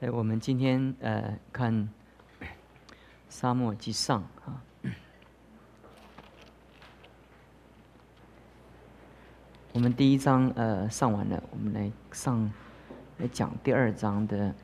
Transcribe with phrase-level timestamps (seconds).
[0.00, 1.74] 哎，我们今天呃看
[3.28, 4.62] 《沙漠之上》啊，
[9.72, 12.48] 我们第一章呃上完了，我们来上
[13.16, 14.54] 来讲第二章的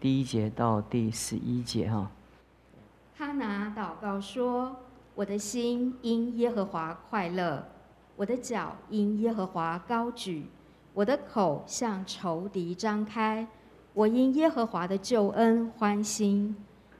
[0.00, 2.10] 第一节到第十一节哈。
[3.18, 4.74] 哈拿祷告说
[5.14, 7.68] ：“我的心因耶和华快乐，
[8.16, 10.46] 我的脚因耶和华高举，
[10.94, 13.46] 我的口向仇敌张开。”
[13.94, 16.56] 我因耶和华的救恩欢心，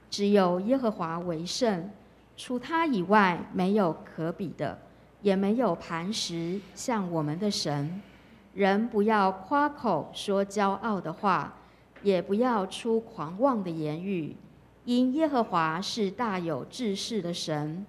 [0.09, 1.89] 只有耶和华为圣，
[2.37, 4.79] 除他以外没有可比的，
[5.21, 8.01] 也没有磐石像我们的神。
[8.53, 11.55] 人不要夸口说骄傲的话，
[12.01, 14.33] 也不要出狂妄的言语，
[14.85, 17.85] 因耶和华是大有志士的神，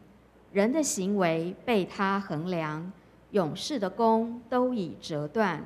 [0.52, 2.90] 人的行为被他衡量，
[3.30, 5.62] 勇士的弓都已折断，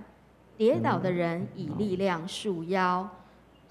[0.59, 3.09] 跌倒的人以力量束腰。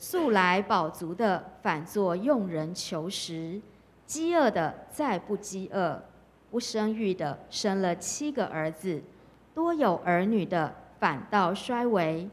[0.02, 3.62] 素来饱足的，反作用人求食；
[4.06, 6.00] 饥饿的，再不饥饿；
[6.50, 9.02] 不生育的，生了七个儿子；
[9.54, 12.30] 多有儿女的，反倒衰微。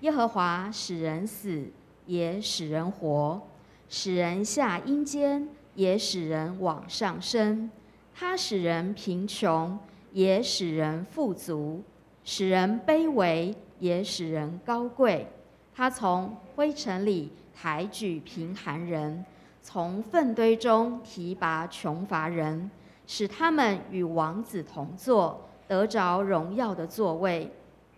[0.00, 1.72] 耶和华使人死，
[2.04, 3.40] 也使人活；
[3.88, 7.70] 使人下阴间，也使人往上升。
[8.14, 9.78] 他使人贫穷，
[10.12, 11.82] 也使人富足；
[12.24, 15.26] 使人卑微，也使人高贵。
[15.76, 19.22] 他从灰尘里抬举贫寒人，
[19.60, 22.70] 从粪堆中提拔穷乏人，
[23.06, 27.52] 使他们与王子同坐，得着荣耀的座位。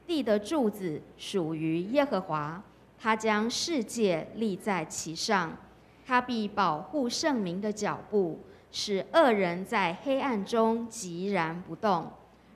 [0.08, 2.60] 地的柱子属于耶和华，
[2.98, 5.56] 他将世界立在其上。
[6.04, 8.40] 他必保护圣明的脚步，
[8.72, 12.10] 使恶人在黑暗中寂然不动。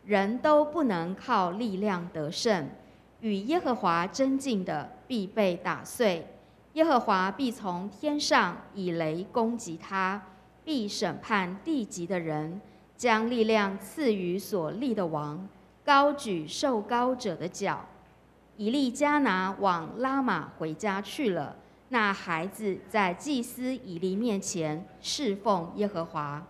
[0.04, 2.68] 人都不能靠力量得胜。
[3.22, 6.26] 与耶和华争竞的必被打碎，
[6.72, 10.20] 耶和华必从天上以雷攻击他，
[10.64, 12.60] 必审判地级的人，
[12.96, 15.48] 将力量赐予所立的王，
[15.84, 17.84] 高举受高者的脚。
[18.56, 21.54] 以利加拿往拉玛回家去了，
[21.90, 26.44] 那孩子在祭司以利面前侍奉耶和华。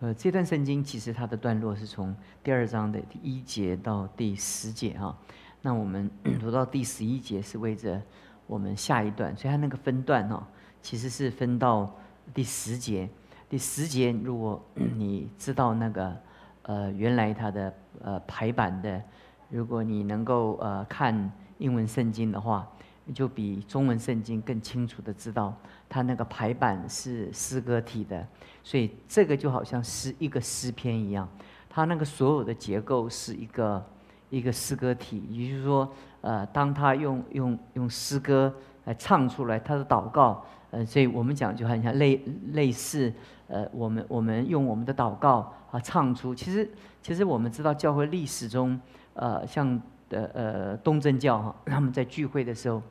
[0.00, 5.16] 呃，这段圣经其实它的段落是从第二章的第一节到第十节哈。
[5.60, 6.08] 那我们
[6.38, 8.00] 读到第十一节是为着
[8.46, 10.42] 我们下一段，所以它那个分段哦，
[10.80, 11.92] 其实是分到
[12.32, 13.08] 第十节。
[13.48, 16.16] 第十节，如果你知道那个
[16.62, 19.02] 呃原来它的呃排版的，
[19.48, 22.66] 如果你能够呃看英文圣经的话，
[23.12, 25.54] 就比中文圣经更清楚的知道
[25.88, 28.26] 它那个排版是诗歌体的，
[28.62, 31.28] 所以这个就好像是一个诗篇一样，
[31.68, 33.84] 它那个所有的结构是一个。
[34.30, 35.90] 一个诗歌体，也就是说，
[36.20, 42.22] 呃，当他用用用诗歌来唱出来他的祷告，呃，所以我们讲就很像类
[42.52, 43.12] 类似，
[43.46, 46.34] 呃，我们我们用我们的祷告啊唱出。
[46.34, 48.78] 其实其实我们知道教会历史中，
[49.14, 49.80] 呃，像
[50.10, 52.82] 的呃东正教哈，他们在聚会的时候，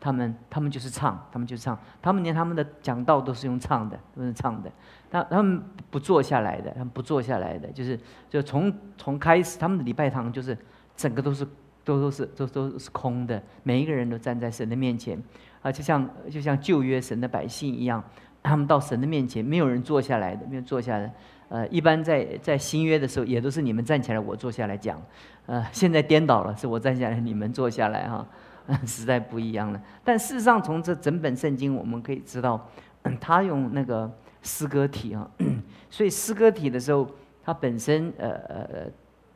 [0.00, 4.72] 他们他们就是唱，他们就唱，他们连他们的讲道都是用唱的，都是唱的。
[5.10, 10.56] 他他们不坐下来的，他们不坐下来的，就是就从从开始他们的礼拜堂就是。
[10.96, 11.46] 整个都是
[11.84, 15.22] 都都是都都是空的，每一个人都站在神的面前，
[15.62, 18.02] 啊，就像就像旧约神的百姓一样，
[18.42, 21.12] 他们到神的面前，没有人坐下来的，没有坐下来。
[21.48, 25.00] 呃，一般在在新约的时候，也都是你们站起来，我坐下来讲。
[25.46, 28.26] 呃，现在颠倒了，是我站起来，你们坐下来哈，
[28.84, 29.80] 实在不一样了。
[30.02, 32.68] 但事实上，从这整本圣经，我们可以知道，
[33.20, 34.10] 他用那个
[34.42, 35.30] 诗歌体啊，
[35.88, 37.08] 所以诗歌体的时候，
[37.44, 38.68] 它本身呃呃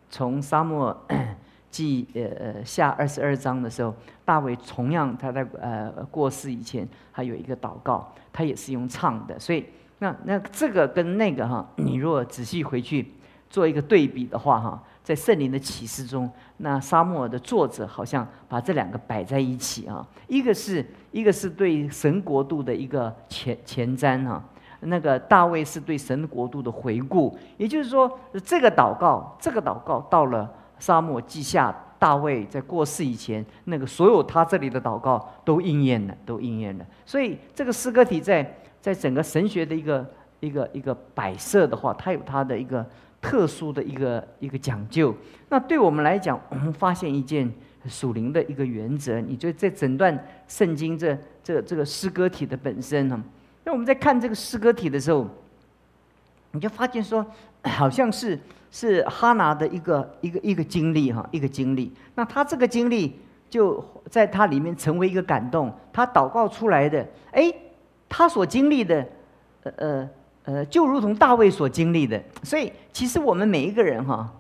[0.08, 1.06] 从沙漠。
[1.70, 3.94] 记呃呃下二十二章的时候，
[4.24, 9.38] 大卫同样他在呃过世以前，还有一个祷告，他也是用唱的。
[9.38, 9.64] 所以
[10.00, 13.12] 那那这个跟那个哈， 你如果仔细回去
[13.48, 24.42] 做一个对比的话哈，在圣灵的启示中，那沙漠的作者好像把这两个摆在一起啊，一个是一个是对神国度的一个前前瞻哈，
[24.80, 30.56] 那个大卫是对神国度的回顾，也就是说这个祷告，这个祷告到了。
[30.80, 36.86] 沙漠记下大卫在过世以前，那个所有他这里的祷告都应验了，都应验了。
[37.06, 40.10] 所以这个诗歌体在在整个神学的一个
[40.40, 42.84] 一个一个摆设的话，它有它的一个
[43.20, 45.14] 特殊的一个一个讲究。
[45.50, 47.52] 那对我们来讲，我们发现一件
[47.86, 49.20] 属灵的一个原则。
[49.20, 53.22] 你就在整段圣经这这这个诗歌体的本身呢？
[53.64, 55.28] 那我们在看这个诗歌体的时候，
[56.52, 57.26] 你就发现说，
[57.64, 58.38] 好像是。
[58.70, 61.92] 是哈拿的一个一个一个经历哈，一个经历。
[62.14, 63.18] 那他这个经历，
[63.48, 65.72] 就在他里面成为一个感动。
[65.92, 67.52] 他祷告出来的，哎，
[68.08, 69.06] 他所经历的，
[69.64, 70.10] 呃呃
[70.44, 72.22] 呃，就如同大卫所经历的。
[72.42, 74.32] 所以，其实我们每一个人哈，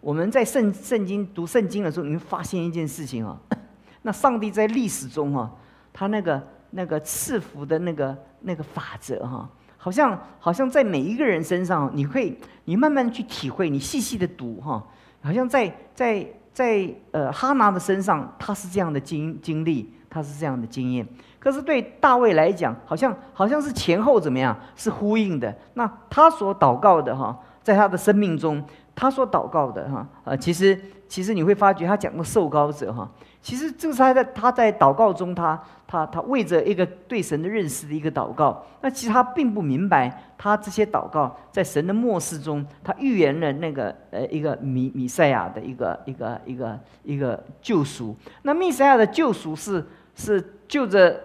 [0.00, 3.36] 我们在圣圣经读圣经的时候，你会发现一件事情啊，
[4.02, 5.50] 那上帝在历史中哈，
[5.92, 9.48] 他那个那个赐福的那个那个法则哈。
[9.80, 14.84] 好像好像在每一个人身上，你会你慢慢去体会，你细细的读哈，
[15.22, 21.06] 好像在在在呃哈拿的身上，他是这样的经经历，他是这样的经验。
[21.38, 25.56] 可是对大卫来讲，好像好像是前后怎么样是呼应的。
[25.74, 28.62] 那他所祷告的哈，在他的生命中，
[28.96, 33.08] 他所祷告的哈，呃，其实其实你会发觉他讲的受高者哈。
[33.40, 38.62] 其实这是他在他在祷告中，他他他为着一个对神的认识的一个祷告。
[38.82, 48.14] 那其实他并不明白，他这些祷告在神的末世中，他预言了那个呃一个弥弥赛亚的一个一个一个一个救赎。
[48.42, 51.18] 那弥赛亚的救赎是是就着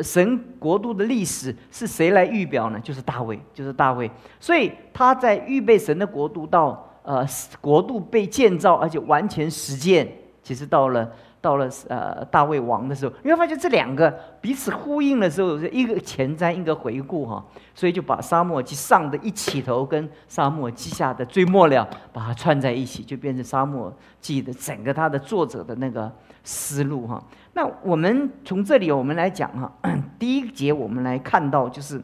[0.00, 2.80] 神国度的历史，是谁来预表呢？
[2.80, 4.10] 就是大卫，就是大卫。
[4.40, 7.24] 所以他在预备神的国度到呃
[7.60, 10.06] 国度被建造，而且完全实践，
[10.42, 11.10] 其实到了。
[11.42, 14.08] 到了呃大卫王的时候，你会发现这两个
[14.40, 17.44] 彼此呼应的时候，一个前瞻，一个回顾哈，
[17.74, 26.10] 所以就把沙漠记上的一起头跟沙漠记下的最末了，把它串在一起，就变成沙漠记的整个它的作者的那个
[26.44, 27.22] 思路哈。
[27.54, 29.70] 那我们从这里我们来讲哈，
[30.20, 32.00] 第一节我们来看到就是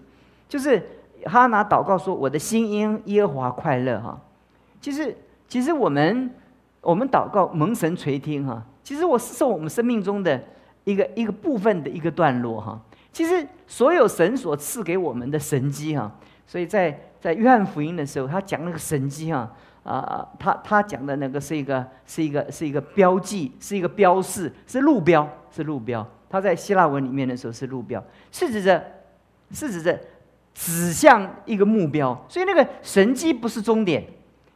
[0.48, 0.84] 就是
[1.26, 4.18] 哈拿祷告说：“我的心因耶和华快乐哈。”
[4.82, 6.28] 其实其实我们
[6.80, 8.60] 我们祷告蒙神垂听哈。
[8.88, 10.42] 其实我是受我们生命中的
[10.84, 12.80] 一个一个部分的一个段落哈。
[13.12, 16.10] 其实所有神所赐给我们的神机哈，
[16.46, 26.06] 所以在在约翰福音的时候，他讲那个神机哈啊，他他讲的那个是一个是一个是一个标记，是一个标示，是路标，是路标。
[26.30, 28.02] 他在希腊文里面的时候是路标，
[28.32, 28.82] 是指着
[29.50, 30.00] 是指着
[30.54, 32.18] 指向一个目标。
[32.26, 34.02] 所以那个神机不是终点。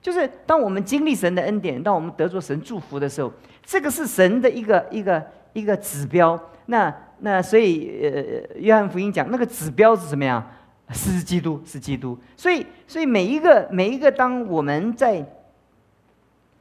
[0.03, 3.33] 就是当我们经历神的恩典，当我们得着神祝福的时候，
[3.65, 6.39] 这个是神的一个一个一个指标。
[6.67, 10.45] 那那所以呃，约翰福音讲那个指标是什么呀？
[10.91, 12.19] 是基督，是基督。
[12.37, 15.25] 所以所以每一个每一个，当我们在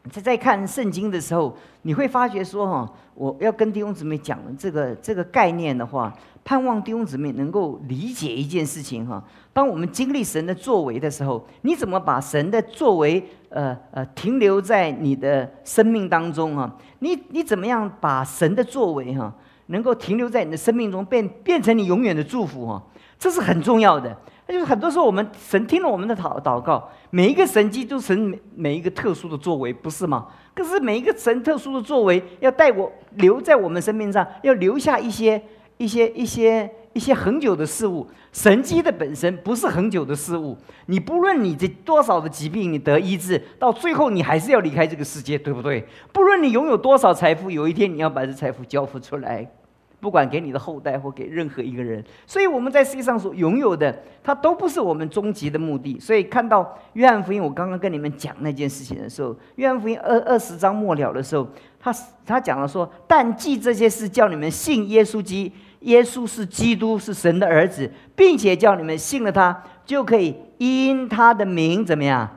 [0.09, 6.13] 在在看圣经的时候，你会发觉说哈，我要跟弟兄姊妹讲这个这个概念的话。
[6.43, 16.75] 盼望弟兄姊妹能够理解一件事情哈，当我们经历神的作为的时候，你怎么把神的作为呃呃停留在你的生命当中哈？
[16.97, 19.31] 你你怎么样把神的作为哈
[19.67, 22.81] 能够停留在你的生命中，变变成你永远的祝福哈？
[23.19, 24.17] 这是很重要的。
[24.51, 30.27] 就是很多时候我们神听了我们的祷祷告，每一个神迹都神每每一个特殊的作为，不是吗？
[30.53, 35.41] 可是每一个神特殊的作为要带我留在我们生命上，要留下一些。
[35.77, 40.55] 一些一些一些恒久的事物，神迹的本身不是恒久的事物。
[40.85, 45.83] 你不论你这多少的疾病，你得医治，到最后你还是要离开这个世界，对不对？
[46.13, 49.49] 不论你拥有多少财富，有一天你要把这财富交付出来，
[50.01, 52.03] 不管给你的后代或给任何一个人。
[52.25, 55.97] 所以我们在世界上所拥有的，它都不是我们终极的目的。
[55.97, 61.47] 所以看到约翰福音，我刚刚跟你们讲那件事情的时候，约翰福音二二十章末了的时候，
[61.79, 61.93] 他
[62.25, 72.29] 他讲了说：“但记这些事，叫你们信耶稣基。”耶稣是基督，是神的儿子，并且叫你们信了他，就可以因他的名怎么样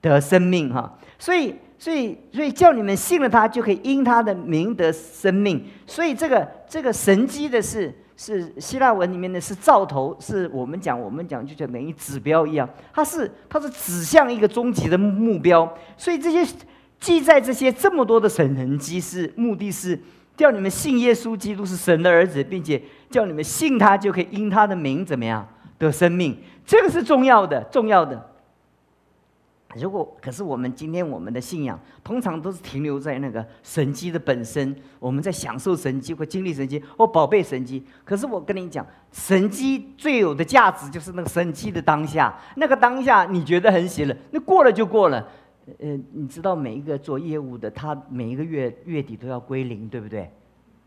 [0.00, 0.96] 得生命哈？
[1.18, 5.64] 所以，所以，所以叫你们信了他，就可以因他的名得生命。
[5.84, 15.68] 所以，这个这个神机的是是希腊文里面的是兆头，是我们讲我们讲就叫等于指标一样，它是它是指向一个终极的目标。
[15.96, 16.54] 所以这些
[17.00, 19.98] 记载这些这么多的神神机是目的是。
[20.34, 25.46] 叫你们信耶稣基督是神的儿子，并且叫你们信他，就可以因他的名怎么样
[25.78, 26.38] 得生命？
[26.64, 28.30] 这个是重要的，重要的。
[29.76, 37.84] 如果可是我们今天我们的信仰通常都是停留在那个神机的本身，我们在享受神机或经历神机或宝贝神机。
[38.04, 45.26] 可是我跟你讲，神机最有的价值就是那个神机的当下，那个当下你觉得很喜乐，那过了就过了。
[45.78, 50.28] 呃，你知道每一个做业务的，他每一个月月底都要归零，对不对？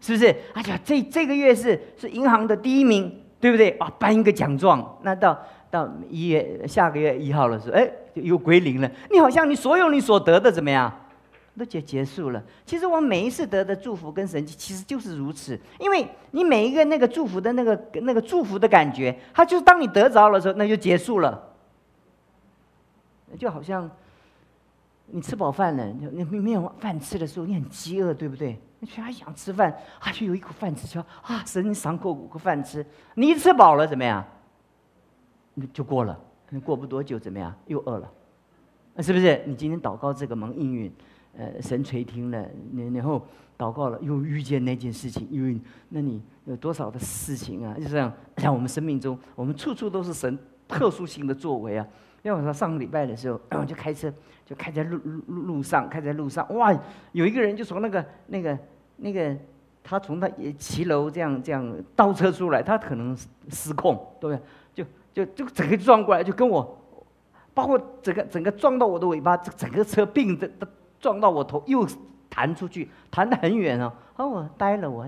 [0.02, 0.36] 是不是？
[0.54, 3.70] 哎呀，这这个月是是银行的第一名，对不对？
[3.78, 5.40] 啊，颁一个奖状，那到
[5.76, 8.90] 到一月下个月一号的时候，哎，又归零了。
[9.12, 10.92] 你好像你所有你所得的怎么样，
[11.58, 12.42] 都结结束了。
[12.66, 15.60] 其实我每一次得的祝福跟神迹，其实就是如此。
[15.80, 21.52] 因为你每一个那个祝福的那个那个祝福的感觉，它就是当你得着了时候，那就结束了，
[23.38, 23.90] 就好像。
[25.08, 28.60] 你吃饱饭了，你没没有饭吃的时候，你很饥饿，对不对？
[28.88, 34.26] 去还想吃饭，啊，就有一口饭吃，说啊，神赏口五个饭吃，你一吃饱了怎么样？
[35.74, 36.20] 就过了，
[36.64, 37.54] 过不多久怎么样？
[37.68, 38.12] 又饿了，
[39.00, 39.42] 是不是？
[39.46, 40.92] 你今天祷告这个蒙应允，
[41.38, 43.26] 呃，神垂听了，你然后
[43.58, 45.60] 祷告了，又遇见那件事情，因为
[45.90, 47.76] 那你有多少的事情啊？
[47.80, 51.88] 就这样，像我们生命中，我们处处都是神特殊性的作为啊。
[52.24, 54.12] 因为我说上个礼拜的时候，我就开车，
[54.44, 54.98] 就开在路
[55.28, 56.74] 路路上，开在路上，哇，
[57.12, 58.58] 有一个人就从那个那个
[58.98, 59.38] 那个，
[59.84, 63.16] 他从他骑楼这样这样倒车出来，他可能
[63.50, 64.44] 失控，对不对？
[65.16, 66.78] 就就整个撞过来，就跟我，
[67.54, 70.48] 包括整个整个撞到我的尾巴，这整个车并着
[71.00, 71.88] 撞到我头，又
[72.30, 73.92] 弹出去，弹得很远哦。
[74.18, 75.08] 啊，我呆了，我，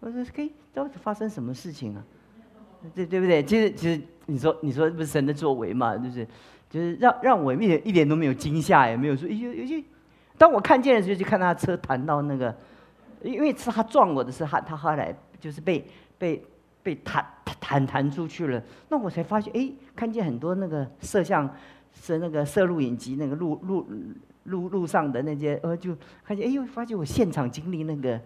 [0.00, 2.02] 我说，嘿，到底发生什么事情啊？
[2.94, 3.42] 对对不对？
[3.42, 4.00] 其实其实。
[4.30, 5.96] 你说，你说不是神的作为嘛？
[5.96, 6.28] 就是，
[6.68, 9.82] 就是让让我一点一点都没有惊吓，也没有说有有些。
[10.36, 12.54] 当我看见的时候，就看他车弹到那个，
[13.22, 15.82] 因为是他撞我的是他他后来就是被
[16.18, 16.44] 被
[16.88, 17.22] 被弹
[17.60, 18.62] 弹弹出去了。
[18.88, 21.48] 那我才发现，哎，看见很多那个摄像
[21.92, 23.86] 是那个摄录影机那个路路
[24.44, 28.18] 路路上的那些，呃，就看见，哎呦，发现我现场经历那个。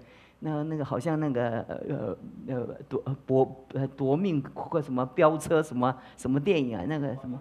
[0.44, 2.16] 那那个好像那个呃
[2.48, 7.40] 呃夺搏呃夺命或什么飙车什么什么电影啊那个什么，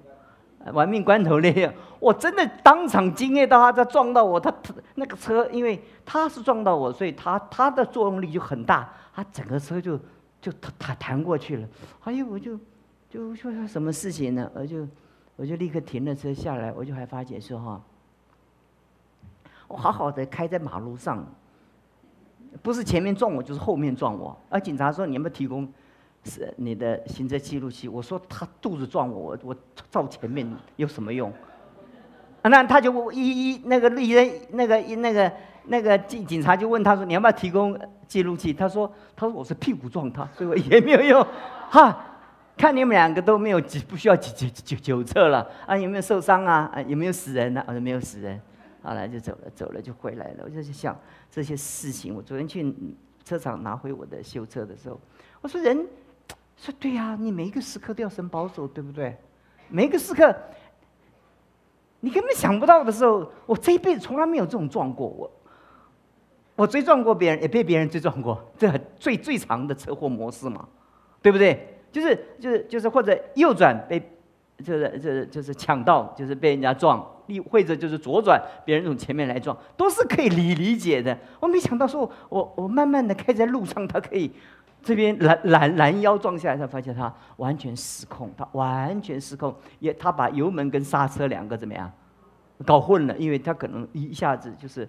[0.72, 4.54] 玩命关头那样，我真的当场惊讶到他在撞到我，他
[4.94, 10.00] 那个车因为他是撞到我，所以他他的作用力就很大，他整个车就
[10.42, 11.68] 就弹弹弹过去了。
[12.04, 12.60] 哎呦，我就
[13.10, 14.52] 就说什么事情呢？
[14.56, 14.88] 我就
[15.38, 17.82] 我就立刻停了车下来，我就还发觉说哈，
[19.68, 21.26] 我好好的开在马路上。
[22.62, 24.38] 不是前面撞我，就是后面撞我。
[24.50, 25.66] 而警察说：“你有没有提供
[26.26, 29.56] 是你的行车记录器？”我说：“他肚子撞我，我我
[29.90, 30.46] 照前面
[30.76, 31.32] 有什么用？”，
[32.44, 35.34] 那他就一一那个立人那个那个那个
[35.66, 41.26] 那个警警察就问他说：“你要不要提供记录器？”他说：“他说我是屁股撞他，所以我也没有用。”
[41.70, 42.06] 哈，
[42.58, 45.78] 看你们两个都没有不需要检检检检测了啊？
[45.78, 46.70] 有没有受伤啊？
[46.74, 47.64] 啊，有没有死人呢？
[47.68, 48.40] 我说没有死人。
[48.84, 50.44] 后来就走了，走了就回来了。
[50.44, 51.00] 我就想
[51.30, 52.16] 这些事情。
[52.16, 52.74] 我昨天去
[53.24, 55.00] 车厂拿回我的修车的时候，
[55.42, 55.88] 我说：“人
[56.58, 59.16] 说对呀，你每一个时刻都要神保守，对不对？
[59.70, 60.36] 每一个时刻，
[62.00, 65.32] 你根本想不到的时候，我这一辈子从来没有这种撞过我。
[66.62, 70.68] 我追撞过别人，也被别人追撞过，这最最长的车祸模式嘛，
[71.20, 71.80] 对不对？
[71.92, 74.00] 就是就是就是或者右转被，
[74.64, 77.04] 就是就是就是抢道，就是被人家撞。”
[77.50, 81.18] 或者就是左转，别人从前面来撞，都是可以理理解的。
[81.40, 84.30] 我没想到说，我我慢慢的开在路上，他可以
[84.84, 91.90] 这边拦拦拦腰撞下来，才发现他完全失控，他完全失控，也他把油门跟刹车两个怎么样
[92.66, 94.86] 搞混了，因为他可能一下子就是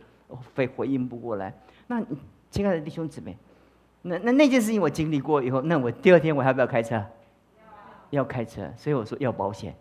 [0.54, 1.54] 非回应不过来。
[1.86, 2.02] 那
[2.50, 3.36] 亲爱的弟兄姊妹，
[4.02, 7.02] 那那那件事情我经历过以后，那我第二天我还要不要开车？
[8.10, 9.74] 要开车，所以我说要保险。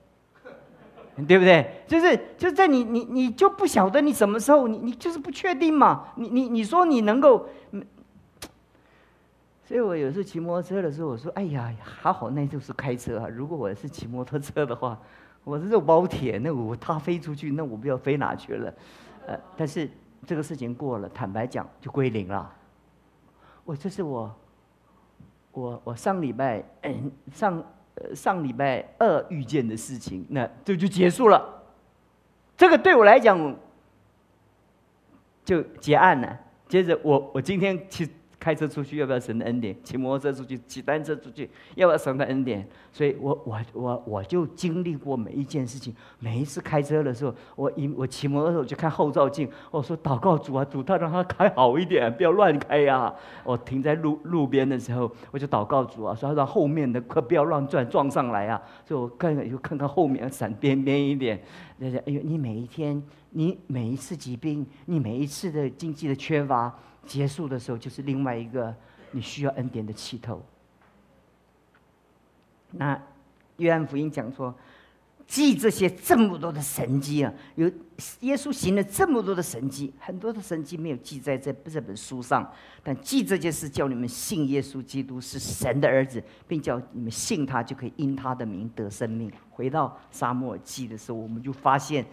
[1.27, 1.83] 对不对？
[1.85, 6.07] 就是就在你你你就不晓得你什么时候你你就是不确定嘛。
[6.15, 7.45] 你你你说你能够，
[9.65, 13.27] 所以我有时候骑摩托车的时候，我说：“哎呀，还好那就是开车啊。
[13.27, 14.97] 如果我是骑摩托车的话，
[15.43, 18.73] 我是肉包铁，那我他飞出去，那我不知道飞哪去了。”
[19.27, 19.89] 呃，但是
[20.25, 22.53] 这个事情过了，坦白讲就归零了。
[23.63, 24.35] 我这是我，
[25.51, 26.63] 我我上礼拜
[27.33, 27.63] 上。
[28.15, 31.61] 上礼拜二遇见的事情，那这就结束了。
[32.57, 33.55] 这个对我来讲
[35.45, 36.39] 就结案了。
[36.67, 38.09] 接着我我今天去。
[38.41, 39.75] 开车出去要不要神的恩典？
[39.83, 42.67] 骑摩托车出去，骑单车出去要不要神的恩典？
[42.91, 45.95] 所以我我我我就经历过每一件事情。
[46.17, 53.13] 每一次开车的时候，我一我骑摩托车我就看后照镜，我说祷告主啊，主他让他开好一点，不要乱开呀。
[53.43, 58.59] 我停在路路边的时候，我就祷告主啊，说让后面的快不要乱转撞上来啊。
[58.83, 61.39] 所以我看看又看看后面闪边边一点。
[61.77, 66.73] 那哎呦，你每一天，你每一次疾病，你每一次的经济的缺乏。
[67.05, 68.73] 结束的时候，就是另外一个
[69.11, 70.41] 你需要恩典的起头。
[72.71, 73.01] 那
[73.57, 74.55] 约翰福音讲说，
[75.27, 77.67] 记这些这么多的神迹啊，有
[78.21, 82.49] 耶稣行了这么多的神迹，很多的神迹没有记在这这本书上，
[82.81, 89.31] 但记这件事，叫你们信耶稣基督是神的儿子，并叫你们信他，就可以因他的名得生命。
[89.49, 92.05] 回到沙漠记的时候，我们就发现，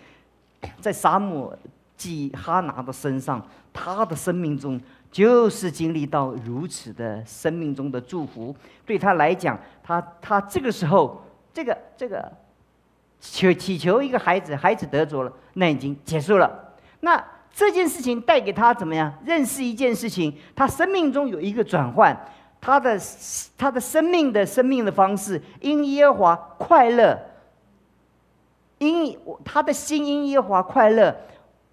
[0.80, 1.56] 在沙漠。
[1.98, 8.56] 记哈拿的身上，他的生命中就是经历到如此的生命中的祝福。
[8.86, 12.32] 对他来讲，他他这个时候，这个这个
[13.20, 16.72] 求祈求一个孩子，孩子得着了，那已经结束了。
[17.00, 19.12] 那这件事情带给他怎么样？
[19.24, 22.16] 认识一件事情，他生命中有一个转换，
[22.60, 22.96] 他的
[23.56, 27.18] 他的生命的生命的方式因耶和华快乐，
[28.78, 31.16] 因他的心因耶和华快乐，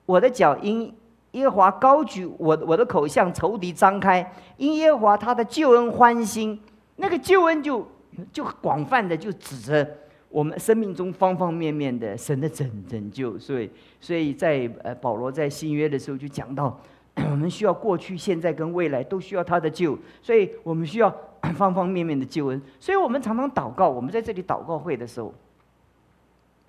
[0.06, 0.94] 我的脚因
[1.32, 6.60] 耶和华高举，我我的口向仇敌张开，因耶和华他的救恩欢心，
[6.98, 7.88] 那个救恩就
[8.32, 9.88] 就广泛的就指着。
[10.30, 13.72] 我们生命中方方面面的神的拯拯救，所以，
[14.02, 16.78] 所以在呃保罗在新约的时候就讲到，
[17.32, 21.10] 我们需要过去、现在跟未来都需要他的救，所以我们需要
[21.56, 22.62] 方方面面的救恩。
[22.82, 25.34] 所以我们常常祷告，我们在这里祷告会的时候，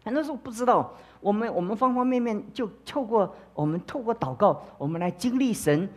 [0.05, 0.95] 很多时候不知道，
[1.27, 5.89] 我们我们方方面面就透过我们透过祷告，我们来经历神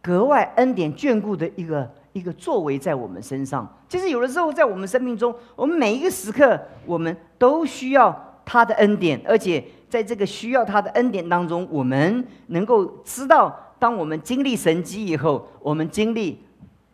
[0.00, 1.90] 格外恩典眷顾的一个。
[2.12, 16.40] 一个作为在我们身上，其实有的时候在我们生命中，我们每一个时刻，我们都需要他的恩典，而且在这个需要他的恩典当中，我们能够知道，当我们经历神迹以后，我们经历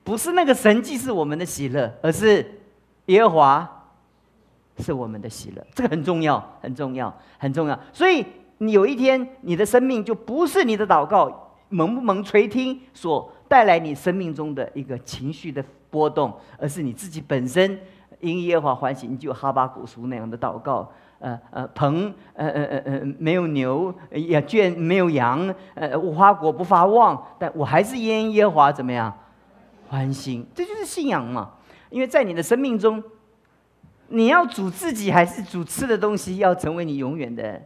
[0.03, 2.45] 不是那个神迹是我们的喜乐，而是
[3.07, 3.82] 耶和华
[4.79, 7.79] 是我们的喜乐，这个很重要，很重要，很重要。
[7.93, 8.25] 所以
[8.59, 13.33] 你有一天，你的生命就不是你的祷告蒙不蒙垂听所。
[13.49, 17.79] 带来你生命中的一个情绪的波动，而是你自己本身
[18.21, 20.91] 因耶和华欢喜，你就哈巴古书那样的祷告。
[21.19, 29.12] 呃呃，棚呃呃呃呃没有牛，也圈没有羊，呃无花果不发旺，但我还是因耶和华怎么样
[29.88, 30.47] 欢心？
[30.55, 31.50] 这就是信仰嘛。
[31.91, 33.05] 因为在你的生命中，
[34.12, 37.61] 你要煮自己还是煮吃的东西，要成为你永远的。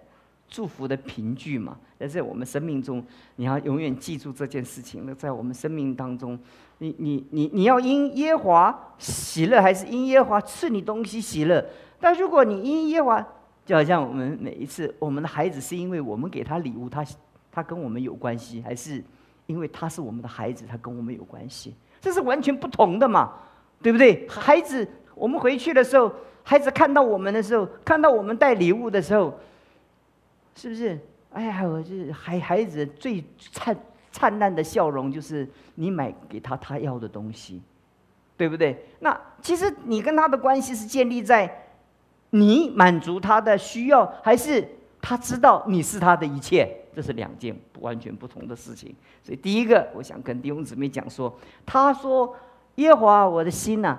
[0.49, 5.03] 祝福的凭据嘛，但在我们生命中，你要永远记住这件事情。
[5.05, 6.39] 那在我们生命当中，
[6.79, 11.67] 你你你你要因耶华喜乐，还是因耶华赐你东西喜乐？
[11.99, 13.21] 但如果你因耶华，
[13.65, 17.05] 就好像我们每一次，我们的孩子是因为我们给他礼物，他
[17.51, 19.03] 他跟我们有关系，还是
[19.47, 21.75] 因为他是我们的孩子，他跟我们有关系？
[22.01, 23.33] 这是完全不同的嘛，
[23.83, 24.29] 对不对？
[24.29, 26.13] 孩子，我们回去的时候，
[26.45, 29.35] 孩子看到我们的时候，看到我们带礼物的时候。
[30.59, 30.99] 是不是？
[31.35, 33.77] 哎呀，我就是孩孩子最灿
[34.11, 37.61] 灿烂的笑容，就是你买给他他要的东西，
[38.39, 38.87] 对不对？
[39.01, 41.69] 那其实你跟他的关系是建立在
[42.31, 44.67] 你满足他的需要，还是
[45.03, 46.75] 他知道你是他的一切？
[46.95, 48.97] 这是两件完全不同的事情。
[49.23, 52.35] 所以第一个，我想跟弟兄姊妹讲说，他说
[52.77, 53.99] ：“耶和华我的心呐，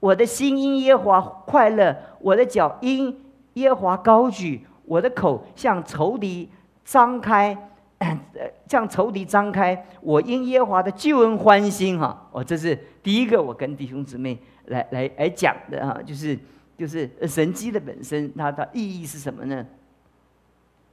[0.00, 3.16] 我的心因耶华快乐，我的脚因
[3.54, 6.48] 耶华高举。”我的口向仇敌
[6.84, 7.56] 张开，
[7.98, 8.20] 呃，
[8.66, 9.86] 向仇敌张开。
[10.00, 12.28] 我因耶华的救恩欢心哈！
[12.32, 16.36] 哦，这是第一个，我跟弟兄姊妹来来来讲的哈，就是
[16.76, 19.64] 就是神机的本身，它的意义是什么呢？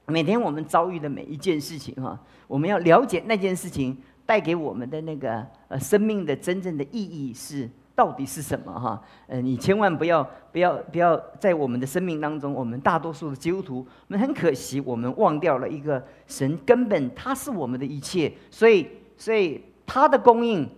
[0.06, 3.98] 每天我们遭遇的每一件事情哈，我们要了解那件事情
[4.28, 7.68] 带给我们的那个呃生命的真正的意义是。
[7.98, 9.02] 到底是什么哈？
[9.26, 20.70] 呃，你千万不要不要不要在我们的生命当中，我们大多数的基督徒，我们很可惜，我们忘掉了一个神根本他是我们的一切，所以所以他的供应，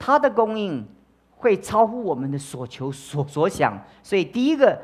[0.00, 0.84] 他的供应
[1.36, 3.80] 会超乎我们的所求所所想。
[4.02, 4.76] 所以第一个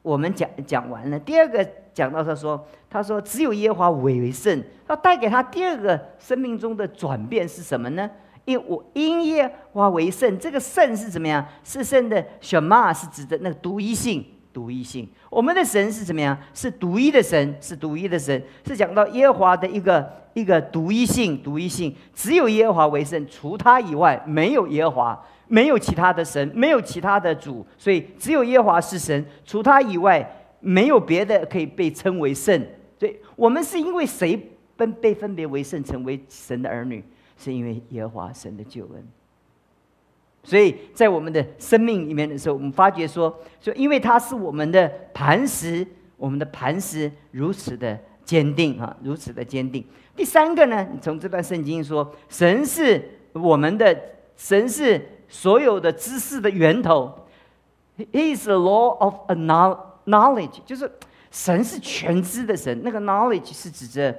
[0.00, 8.10] 我们讲讲完了，第二个讲到他说他说只有耶和华为圣，要带给他第二个生命中的转变是什么呢？
[8.44, 11.46] 因我因耶华为圣，这个圣是怎么样？
[11.62, 12.92] 是圣的什么？
[12.92, 15.08] 是指的那个独一性，独一性。
[15.30, 16.36] 我们的神是怎么样？
[16.52, 21.94] 是独一的神，是独一的神，是讲到耶和华的一个一个独一性，独一性。
[22.12, 30.28] 只有耶和华为圣，除他以外没有耶和华，没有其他的神，没有其他的主，所以只有耶和华是神，除他以外
[30.60, 32.60] 没有别的可以被称为圣。
[32.98, 37.02] 所以我们是因为谁分被分别为圣，成为神的儿女？
[37.36, 39.04] 是因为耶和华神的救恩，
[40.44, 49.84] 所以在我们的生命里面的时候，我们发觉说，说因为他是我们的磐石，我们的磐石如此的坚定啊，如此的坚定。
[50.14, 53.96] 第三个呢，你从这段圣经说，神是我们的
[54.36, 57.26] 神是所有的知识的源头
[57.96, 60.90] ，He is the law of a knowledge，就是
[61.30, 62.82] 神是全知的神。
[62.84, 64.14] 那个 knowledge 是指着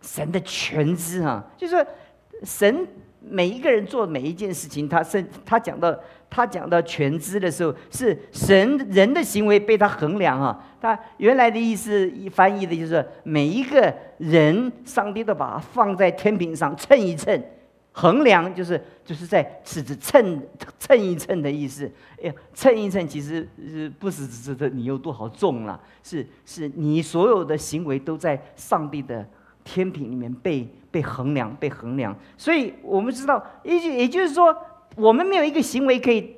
[0.00, 1.86] 神的全知啊，就是。
[2.42, 2.86] 神
[3.20, 5.94] 每一个人做每一件事情，他是他讲到
[6.30, 10.64] 他讲到全知的时候，是神人的行为被他衡量啊。
[10.80, 17.42] 他原来的意思一翻译的就是每一个人，上帝都把它放在天平上称一称，
[17.90, 20.40] 衡量就是就是在尺子称
[20.78, 21.90] 称一称的意思。
[22.22, 25.78] 哎呀，称一称其实是不是指着你有多少重了？
[26.04, 29.28] 是是你所有的行为都在上帝的
[29.68, 30.66] 天平里面被。
[30.90, 32.16] 被衡量，被衡量。
[32.38, 34.56] 所以我们知道，也就也就是说，
[34.96, 36.34] 我们没有一个行为可以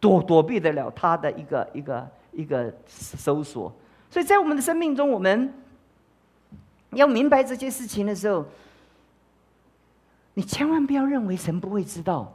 [0.00, 3.70] 躲躲避得了他的一个一个一个搜索。
[4.10, 5.52] 所以在我们的生命中，我们
[6.92, 8.46] 要明白这些事情的时候，
[10.32, 12.34] 你千万不要认为神不会知道，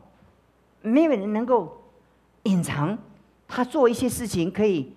[0.83, 1.75] 没有人能够
[2.43, 2.95] 隐藏
[3.47, 4.93] 他做一些事情可以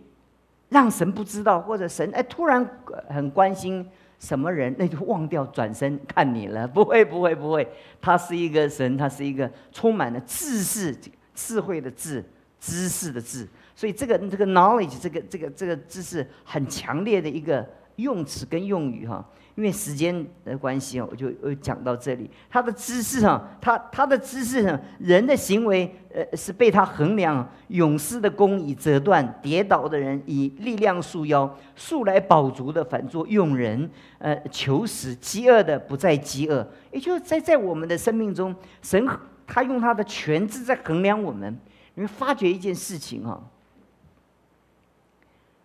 [0.68, 2.68] 让神不知道，或者神哎突然
[3.09, 3.88] 很关心。
[4.20, 6.68] 什么人那就忘掉转身看你了？
[6.68, 7.66] 不会，不会，不会。
[8.00, 10.96] 他是一个神，他是一个充满了知识、
[11.35, 12.24] 智慧的智、
[12.61, 13.48] 知识的智。
[13.74, 17.66] 所以这个这个 knowledge 这个这个这个知识很强烈的一个
[18.00, 19.24] 用词跟用语哈。
[19.56, 22.30] 因为时间的关系哦，我就呃讲到这里。
[22.48, 27.46] 他的知识哈，他他的知识呢，人的行为呃是被他衡量。
[27.68, 36.66] 勇士的弓以折断，跌倒的人以力量束腰，素来饱足的反作用人，呃求死，饥饿的不再饥饿。
[36.90, 39.06] 也就是在在我们的生命中，神
[39.46, 41.54] 他用他的全智在衡量我们。
[41.94, 43.38] 你会发觉一件事情哈，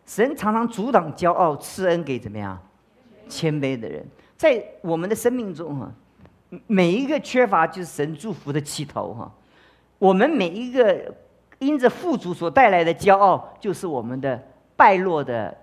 [0.05, 2.59] 神常常阻挡骄傲，赐恩给怎么样？
[3.27, 4.05] 谦卑的人，
[4.37, 5.91] 在我们的生命中哈，
[6.67, 9.31] 每一个缺乏就是神祝福的起头哈。
[9.97, 11.11] 我们每一个
[11.57, 14.39] 因着富足所带来的骄傲，就是我们的
[14.75, 15.57] 败落的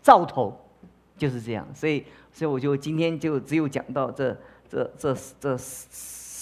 [0.00, 0.58] 兆头，
[1.16, 1.66] 就是这样。
[1.74, 4.34] 所以，所以我就今天就只有讲到这
[4.70, 5.58] 这这这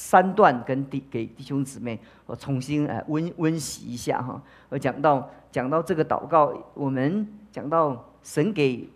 [0.06, 4.40] 三段，跟弟给弟兄姊妹我重新呃温温习一下哈。
[4.68, 8.88] 我讲到讲到这个祷告，我们讲到神给。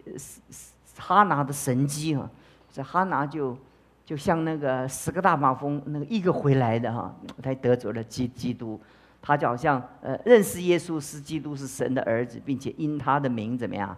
[0.98, 2.28] 哈拿的神机哈，
[2.70, 3.56] 这哈拿就
[4.04, 7.10] 就像那个十个大马蜂那个一个回来的哈，
[7.42, 8.78] 才得着了基基督，
[9.22, 13.96] 他就好像呃认识耶稣是基督是神的儿子，并且因他的名怎么样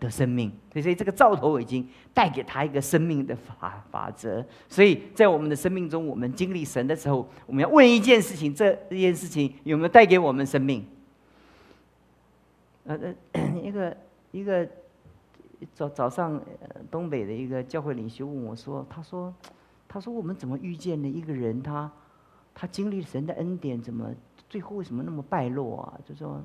[0.00, 4.44] 的生命，所以这个兆头已经带给他一个生命的法法则。
[4.68, 10.84] 所以在我们的生命中，我们经历神的时候，我们要问一件事情：这这件事情有没有带给我们生命？
[12.84, 12.98] 呃
[13.32, 13.96] 呃， 一个
[14.32, 14.66] 一个。
[15.74, 16.40] 早早上，
[16.90, 19.34] 东北的一个教会领袖问我说：“他说，
[19.86, 21.62] 他说我们怎么遇见了一个人？
[21.62, 21.92] 他，
[22.54, 24.10] 他经历神的恩典，怎么
[24.48, 26.00] 最后为什么那么败落啊？
[26.08, 26.42] 就说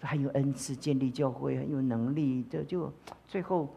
[0.00, 2.92] 很有恩赐，建立教会很有能力，就就
[3.26, 3.68] 最后，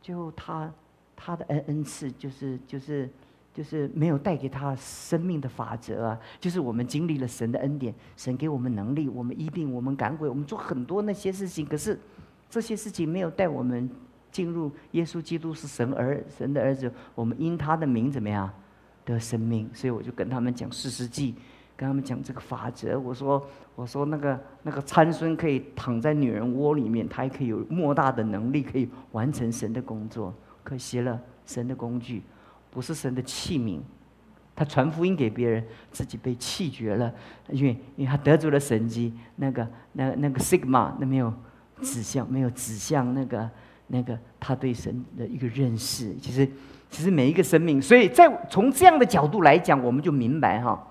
[0.00, 0.72] 最后他
[1.14, 3.08] 他的恩恩赐就是就是
[3.54, 6.20] 就是没有带给他生命的法则啊！
[6.40, 11.98] 就是我们经历了神的恩典，神给我们能力，我们医病，我们赶鬼，我们做很多那些事情，可是
[12.48, 13.88] 这些事情没有带我们。”
[14.32, 18.50] 进入耶稣基督是神儿神的儿子，我们因他的名怎么样
[19.02, 19.70] 得生命？
[19.72, 21.34] 所以我就跟他们讲四世纪，
[21.76, 22.98] 跟他们讲这个法则。
[22.98, 30.34] 我说我说那个那个参孙可以躺在女人窝里面，他也可以有莫大的能力，可以完成神的工作。
[30.64, 32.22] 可惜了，神的工具
[32.70, 33.80] 不是神的器皿，
[34.54, 37.12] 他传福音给别人，自己被弃绝了，
[37.50, 41.32] 因为因为他得罪了神机，那个那那个 sigma 那没有
[41.82, 43.48] 指向，没有指向那个。
[43.88, 46.44] 那个他对神的一个认识，其实
[46.90, 50.84] 其实每一个生命，所以在从这样的角度来讲，我们就明白哈，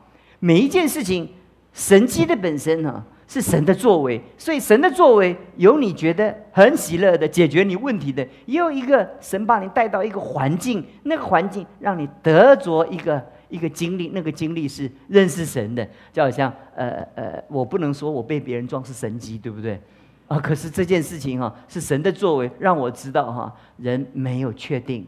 [0.45, 1.27] 每一件事情
[1.73, 19.81] 神迹的本身呢是神的作为，所以神的作为有你觉得很喜乐的解决你问题的，也有一个神把你带到一个环境，那个环境让你得着一个一个经历，那个经历是认识神的，就好像呃呃，我不能说我被别人装是神迹，对不对？
[20.27, 20.37] 啊！
[20.37, 25.07] 可是这件事情哈，是神的作为，让我知道哈，人没有确定。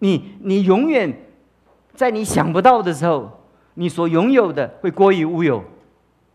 [0.00, 1.14] 你你永远
[1.94, 3.30] 在你想不到的时候，
[3.74, 5.62] 你所拥有的会过于乌有。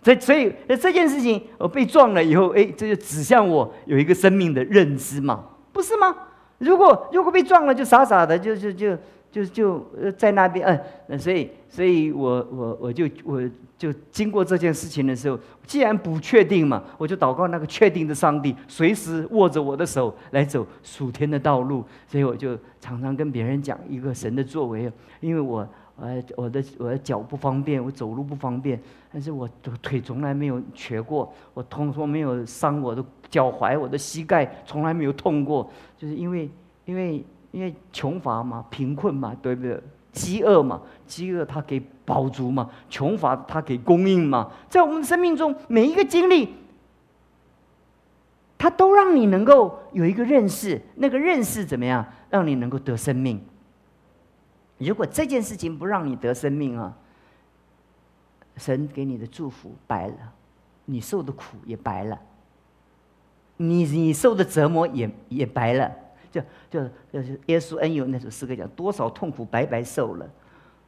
[0.02, 6.16] 这所以这件事情，我被撞了以后，哎，这就指向我有一个生命的认知嘛，不是吗？
[6.60, 8.98] 如果如果被撞了，就傻傻的，就就就
[9.32, 9.86] 就就
[10.18, 10.66] 在那边，
[11.08, 13.42] 嗯，所以所以我我我就我。
[13.78, 21.86] 就经过这件事情的时候，既然不确定嘛，我就祷告那个确定的上帝，随时握着我的手来走属天的道路。
[22.08, 25.64] 所以我就常常跟别人讲一个神的作为，因为我
[26.00, 28.80] 呃我的我的脚不方便，我走路不方便，
[29.12, 36.50] 但是我的腿从来没有瘸过，我通说没有伤我的脚踝，我的膝盖从来没有痛过，就是因为
[36.86, 39.82] 因为因为穷乏嘛，贫困嘛，对不对？
[40.12, 46.56] 饥饿嘛，饥饿他给饱足嘛，穷乏他给供应嘛，在我们生命中每一个经历，
[48.58, 53.40] 他都让你能够有一个认识，那个认识怎么样，让你能够得生命。
[54.78, 56.96] 如果这件事情不让你得生命啊，
[58.58, 60.34] 神给你的祝福白了，
[60.86, 62.20] 你受的苦也白了，
[63.58, 65.92] 你你受的折磨也也白了。
[66.30, 70.30] 就就就是耶稣恩有那首诗歌讲，多少痛苦白白受了，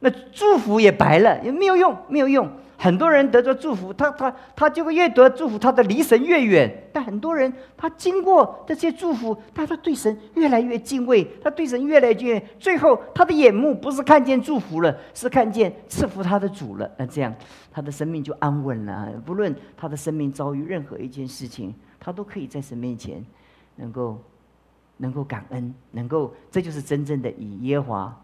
[0.00, 2.50] 那祝福也白了，也没有用，没有用。
[2.76, 6.88] 很多人得着祝福，他他他就会越得祝福，他的离神越远。
[6.90, 16.90] 但很多人他经过这些祝福，他他对神越来越敬畏，他对神越来越，最后他的眼目不是看见祝福了，是看见赐福他的主了。
[16.96, 17.34] 那这样
[17.70, 19.12] 他的生命就安稳了。
[19.26, 23.22] 不论他的生命遭遇任何一件事情，他都可以在神面前
[23.76, 24.18] 能够
[24.96, 28.18] 能够感恩，能够这就是真正的以耶华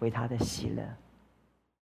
[0.00, 0.82] 为他的喜乐。